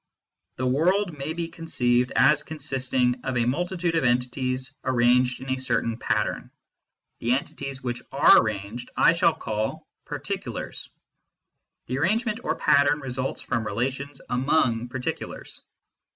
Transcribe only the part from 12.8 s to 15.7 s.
results from relations among particulars.